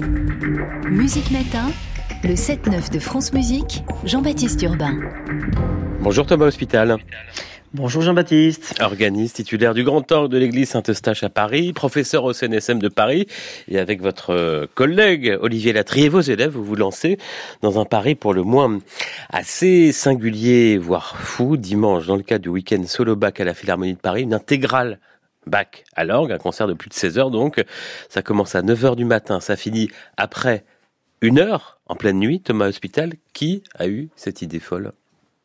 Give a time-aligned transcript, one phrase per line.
[0.00, 1.70] Musique Matin,
[2.24, 4.98] le 7-9 de France Musique, Jean-Baptiste Urbain.
[6.00, 6.96] Bonjour Thomas Hospital.
[7.74, 8.76] Bonjour Jean-Baptiste.
[8.80, 13.26] Organiste titulaire du Grand Orgue de l'église Saint-Eustache à Paris, professeur au CNSM de Paris,
[13.68, 17.18] et avec votre euh, collègue Olivier Latry et vos élèves, vous vous lancez
[17.62, 18.78] dans un pari pour le moins
[19.28, 23.94] assez singulier, voire fou, dimanche, dans le cadre du week-end solo bac à la Philharmonie
[23.94, 24.98] de Paris, une intégrale
[25.50, 27.62] bac à l'orgue, un concert de plus de 16 heures donc.
[28.08, 30.64] Ça commence à 9 heures du matin, ça finit après
[31.20, 32.40] une heure en pleine nuit.
[32.40, 34.92] Thomas Hospital, qui a eu cette idée folle?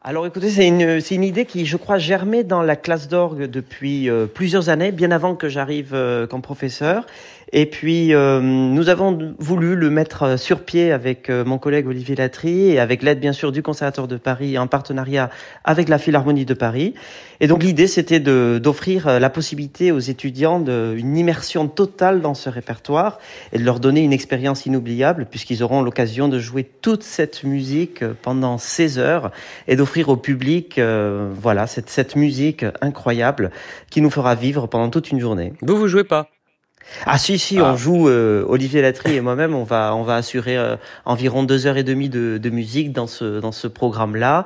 [0.00, 4.08] Alors écoutez, c'est une, une, idée qui, je crois, germait dans la classe d'orgue depuis
[4.08, 7.04] euh, plusieurs années, bien avant que j'arrive euh, comme professeur.
[7.52, 12.70] Et puis, euh, nous avons voulu le mettre sur pied avec mon collègue Olivier Latry
[12.70, 15.30] et avec l'aide, bien sûr, du Conservatoire de Paris en partenariat
[15.64, 16.94] avec la Philharmonie de Paris.
[17.40, 23.18] Et donc, l'idée, c'était d'offrir la possibilité aux étudiants d'une immersion totale dans ce répertoire
[23.52, 28.04] et de leur donner une expérience inoubliable puisqu'ils auront l'occasion de jouer toute cette musique
[28.22, 29.30] pendant 16 heures
[29.66, 33.50] et d'offrir au public euh, voilà cette, cette musique incroyable
[33.90, 35.52] qui nous fera vivre pendant toute une journée.
[35.62, 36.28] Vous vous jouez pas?
[37.06, 37.76] Ah si si, on ah.
[37.76, 41.76] joue euh, Olivier Latry et moi-même, on va on va assurer euh, environ deux heures
[41.76, 44.44] et demie de, de, musique dans ce dans ce programme-là.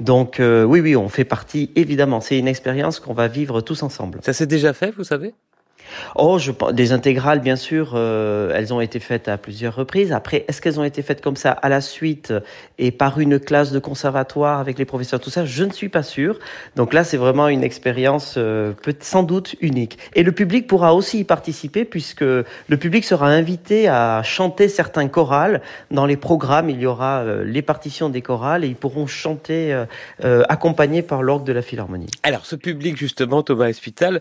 [0.00, 2.20] Donc oui oui, on fait partie évidemment.
[2.20, 4.20] C'est une expérience qu'on va vivre tous ensemble.
[4.22, 5.34] Ça s'est déjà fait, vous savez?
[6.14, 10.12] Oh, je des intégrales, bien sûr, euh, elles ont été faites à plusieurs reprises.
[10.12, 12.32] Après, est-ce qu'elles ont été faites comme ça à la suite
[12.78, 15.44] et par une classe de conservatoire avec les professeurs, tout ça?
[15.44, 16.38] Je ne suis pas sûr.
[16.76, 19.98] Donc là, c'est vraiment une expérience euh, sans doute unique.
[20.14, 25.08] Et le public pourra aussi y participer puisque le public sera invité à chanter certains
[25.08, 25.62] chorales.
[25.90, 29.84] Dans les programmes, il y aura euh, les partitions des chorales et ils pourront chanter
[30.48, 32.08] accompagnés par l'orgue de la Philharmonie.
[32.22, 34.20] Alors, ce public, justement, Thomas Hospital,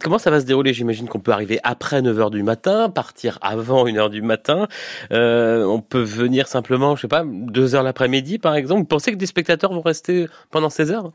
[0.00, 0.99] comment ça va se dérouler J'imagine?
[1.08, 4.68] Qu'on peut arriver après 9h du matin, partir avant 1h du matin.
[5.12, 8.80] Euh, on peut venir simplement, je sais pas, 2h l'après-midi par exemple.
[8.80, 11.12] Vous pensez que des spectateurs vont rester pendant 16 heures?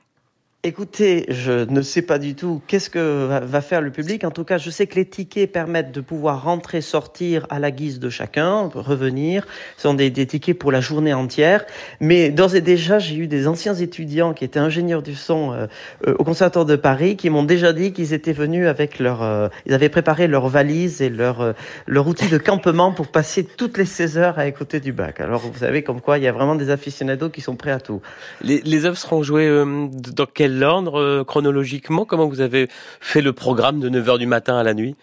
[0.67, 4.23] Écoutez, je ne sais pas du tout qu'est-ce que va faire le public.
[4.23, 7.69] En tout cas, je sais que les tickets permettent de pouvoir rentrer, sortir à la
[7.69, 9.45] guise de chacun, revenir.
[9.77, 11.65] Ce sont des, tickets pour la journée entière.
[11.99, 15.67] Mais d'ores et déjà, j'ai eu des anciens étudiants qui étaient ingénieurs du son euh,
[16.07, 19.21] euh, au Conservatoire de Paris qui m'ont déjà dit qu'ils étaient venus avec leur...
[19.21, 21.53] Euh, ils avaient préparé leur valise et leur,
[21.85, 25.19] leur outil de campement pour passer toutes les 16 heures à écouter du bac.
[25.19, 27.79] Alors, vous savez comme quoi, il y a vraiment des aficionados qui sont prêts à
[27.79, 28.01] tout.
[28.41, 32.67] Les, les œuvres seront jouées dans quel l'ordre euh, chronologiquement Comment vous avez
[32.99, 34.95] fait le programme de 9h du matin à la nuit?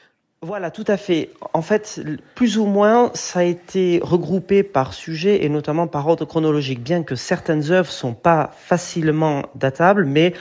[0.45, 1.31] Voilà, tout à fait.
[1.53, 2.01] En fait,
[2.35, 7.05] plus ou moins, ça a été regroupé par sujet et notamment par ordre chronologique, bien
[7.05, 10.35] que certaines œuvres sont pas facilement datables, mais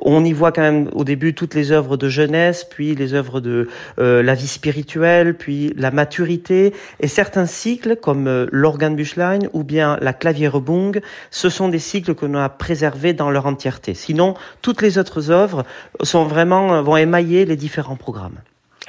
[0.00, 3.40] on y voit quand même au début toutes les œuvres de jeunesse, puis les œuvres
[3.40, 9.40] de euh, la vie spirituelle, puis la maturité, et certains cycles comme euh, l'organe Büchlein
[9.54, 11.00] ou bien la clavier-rebung,
[11.32, 13.94] ce sont des cycles qu'on a préservés dans leur entièreté.
[13.94, 15.64] Sinon, toutes les autres œuvres
[16.04, 18.38] sont vraiment vont émailler les différents programmes.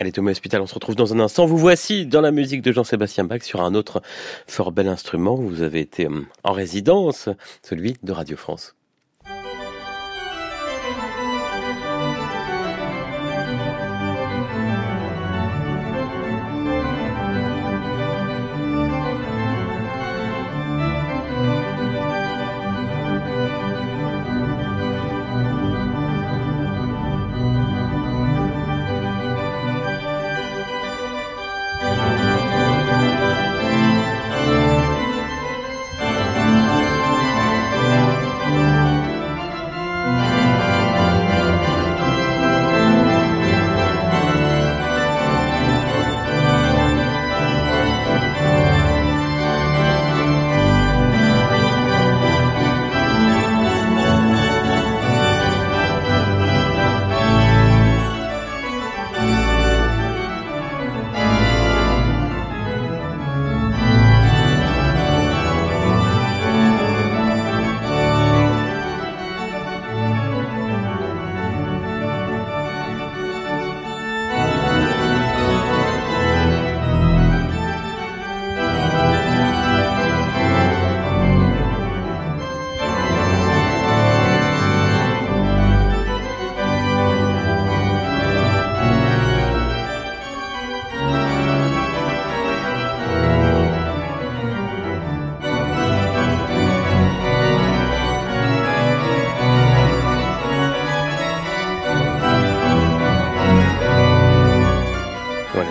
[0.01, 1.45] Allez Thomas Hospital, on se retrouve dans un instant.
[1.45, 4.01] Vous voici dans la musique de Jean-Sébastien Bach sur un autre
[4.47, 5.35] fort bel instrument.
[5.35, 7.27] Vous avez été euh, en résidence,
[7.63, 8.78] celui de Radio France.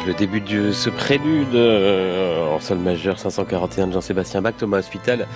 [0.09, 5.27] Le début de ce prélude euh, en sol majeur 541 de Jean-Sébastien Bach, Thomas Hospital,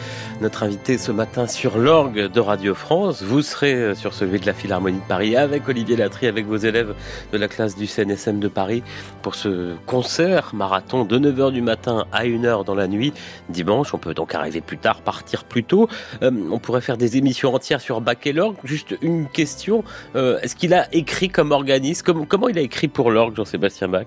[0.40, 3.22] notre invité ce matin sur l'orgue de Radio France.
[3.22, 6.56] Vous serez euh, sur celui de la Philharmonie de Paris avec Olivier Latry, avec vos
[6.56, 6.94] élèves
[7.32, 8.82] de la classe du CNSM de Paris
[9.20, 13.12] pour ce concert marathon de 9h du matin à 1h dans la nuit
[13.50, 13.92] dimanche.
[13.92, 15.86] On peut donc arriver plus tard, partir plus tôt.
[16.22, 18.56] Euh, on pourrait faire des émissions entières sur Bach et l'orgue.
[18.64, 19.84] Juste une question,
[20.14, 22.04] est-ce qu'il a écrit comme organiste?
[22.04, 24.06] Comment, comment il a écrit pour l'orgue, Jean-Sébastien Bach?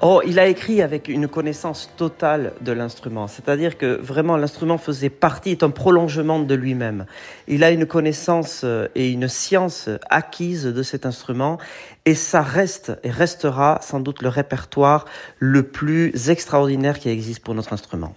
[0.00, 5.10] Oh, il a écrit avec une connaissance totale de l'instrument, c'est-à-dire que vraiment l'instrument faisait
[5.10, 7.06] partie, est un prolongement de lui-même.
[7.48, 11.58] Il a une connaissance euh, et une science acquise de cet instrument
[12.06, 15.04] et ça reste et restera sans doute le répertoire
[15.38, 18.14] le plus extraordinaire qui existe pour notre instrument.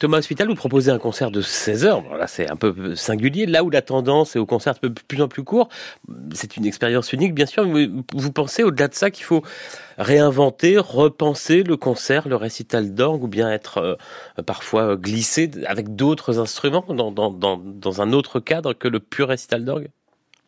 [0.00, 2.02] Thomas Hospital, vous proposez un concert de 16 heures.
[2.08, 3.46] Voilà, c'est un peu singulier.
[3.46, 5.68] Là où la tendance est au concert de plus en plus court,
[6.34, 7.64] c'est une expérience unique, bien sûr.
[7.64, 9.42] Mais vous pensez au-delà de ça qu'il faut
[9.98, 16.38] réinventer, repenser le concert, le récital d'orgue, ou bien être euh, parfois glissé avec d'autres
[16.38, 19.90] instruments dans, dans, dans, dans un autre cadre que le pur récital d'orgue?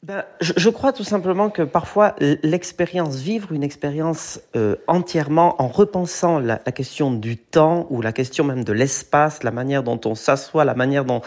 [0.03, 5.69] Ben, je, je, crois tout simplement que parfois l'expérience, vivre une expérience euh, entièrement en
[5.69, 10.01] repensant la, la, question du temps ou la question même de l'espace, la manière dont
[10.07, 11.21] on s'assoit, la manière dont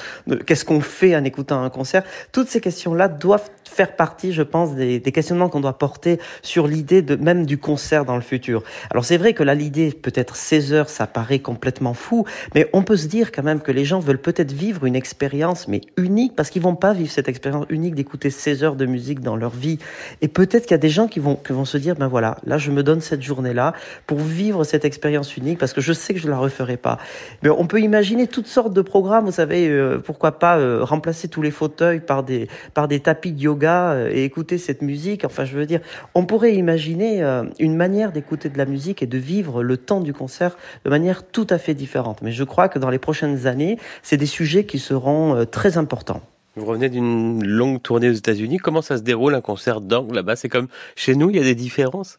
[0.47, 4.73] qu'est-ce qu'on fait en écoutant un concert, toutes ces questions-là doivent faire partie, je pense,
[4.73, 8.63] des, des questionnements qu'on doit porter sur l'idée de même du concert dans le futur.
[8.89, 12.81] Alors c'est vrai que là l'idée peut-être 16 heures, ça paraît complètement fou, mais on
[12.81, 16.35] peut se dire quand même que les gens veulent peut-être vivre une expérience mais unique
[16.35, 19.51] parce qu'ils vont pas vivre cette expérience unique d'écouter 16 heures de musique dans leur
[19.51, 19.77] vie.
[20.21, 22.37] Et peut-être qu'il y a des gens qui vont, qui vont se dire, ben voilà,
[22.45, 23.73] là je me donne cette journée-là
[24.07, 26.97] pour vivre cette expérience unique parce que je sais que je ne la referai pas.
[27.41, 31.27] Mais on peut imaginer toutes sortes de programmes, vous savez, euh, pourquoi pas euh, remplacer
[31.27, 35.25] tous les fauteuils par des, par des tapis de yoga euh, et écouter cette musique.
[35.25, 35.81] Enfin, je veux dire,
[36.15, 37.23] on pourrait imaginer
[37.59, 41.23] une manière d'écouter de la musique et de vivre le temps du concert de manière
[41.23, 42.21] tout à fait différente.
[42.21, 46.21] Mais je crois que dans les prochaines années, c'est des sujets qui seront très importants.
[46.55, 48.57] Vous revenez d'une longue tournée aux États-Unis.
[48.57, 50.35] Comment ça se déroule un concert d'orgue là-bas?
[50.35, 52.17] C'est comme chez nous, il y a des différences?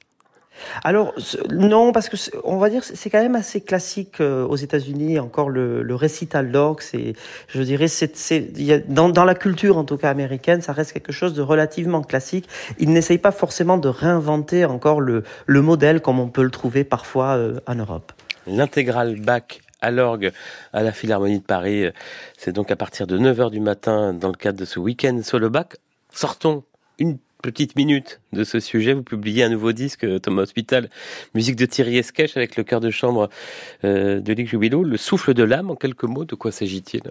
[0.85, 1.13] Alors
[1.51, 5.19] non, parce que on va dire c'est quand même assez classique euh, aux États-Unis.
[5.19, 7.15] Encore le, le récital d'orgue, c'est,
[7.49, 11.35] je dirais, c'est, dans, dans la culture en tout cas américaine, ça reste quelque chose
[11.35, 12.49] de relativement classique.
[12.79, 16.85] Ils n'essayent pas forcément de réinventer encore le, le modèle comme on peut le trouver
[16.85, 18.13] parfois euh, en Europe.
[18.47, 20.33] L'intégrale bac à l'orgue
[20.73, 21.85] à la Philharmonie de Paris.
[22.39, 25.51] C'est donc à partir de 9h du matin dans le cadre de ce week-end solo
[25.51, 25.77] bac.
[26.11, 26.65] Sortons
[26.99, 28.95] une petite minute de ce sujet.
[28.95, 30.89] Vous publiez un nouveau disque, Thomas Hospital,
[31.35, 33.29] musique de Thierry Esquèche avec le chœur de chambre
[33.85, 34.83] euh, de Ligue Jubilo.
[34.83, 37.03] Le souffle de l'âme, en quelques mots, de quoi s'agit-il?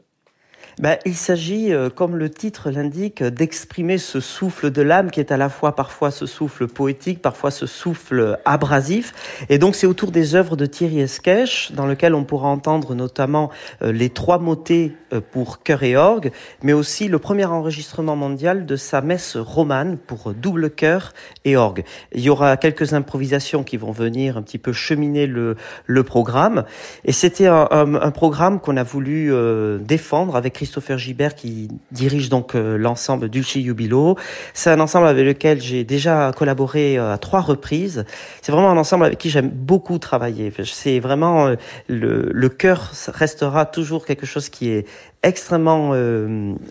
[0.79, 5.31] Ben, Il s'agit, euh, comme le titre l'indique, d'exprimer ce souffle de l'âme qui est
[5.31, 9.13] à la fois parfois ce souffle poétique, parfois ce souffle abrasif.
[9.49, 13.51] Et donc c'est autour des œuvres de Thierry Esquèche, dans lequel on pourra entendre notamment
[13.81, 16.31] euh, les trois motets euh, pour chœur et orgue,
[16.63, 21.13] mais aussi le premier enregistrement mondial de sa messe romane pour double chœur
[21.45, 21.83] et orgue.
[22.13, 25.55] Il y aura quelques improvisations qui vont venir un petit peu cheminer le,
[25.85, 26.63] le programme.
[27.05, 29.33] Et c'était un, un, un, programme qu'on a voulu
[29.81, 34.17] défendre avec Christopher Gibert qui dirige donc euh, l'ensemble Dulci Jubilo.
[34.53, 38.05] C'est un ensemble avec lequel j'ai déjà collaboré euh, à trois reprises.
[38.41, 40.53] C'est vraiment un ensemble avec qui j'aime beaucoup travailler.
[40.63, 41.55] C'est vraiment euh,
[41.89, 44.87] le, le cœur restera toujours quelque chose qui est
[45.21, 45.93] extrêmement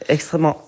[0.08, 0.58] extrêmement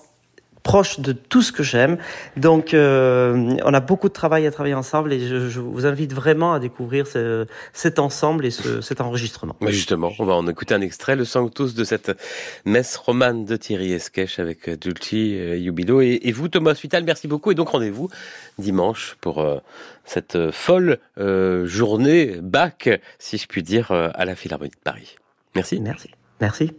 [0.65, 1.97] proche de tout ce que j'aime.
[2.37, 6.11] Donc, euh, on a beaucoup de travail à travailler ensemble et je, je vous invite
[6.11, 9.55] vraiment à découvrir ce, cet ensemble et ce, cet enregistrement.
[9.61, 12.11] Mais justement, on va en écouter un extrait, le Sanctus de cette
[12.65, 16.01] messe romane de Thierry Esquèche avec Dulci euh, Jubilo.
[16.01, 17.51] Et, et, vous, Thomas Vital, merci beaucoup.
[17.51, 18.09] Et donc, rendez-vous
[18.57, 19.59] dimanche pour euh,
[20.03, 25.15] cette folle euh, journée bac, si je puis dire, euh, à la Philharmonie de Paris.
[25.55, 25.79] Merci.
[25.79, 26.09] Merci.
[26.41, 26.71] Merci.